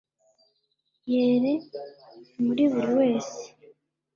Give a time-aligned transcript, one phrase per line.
[1.11, 1.51] yere
[2.43, 3.41] muri buri wese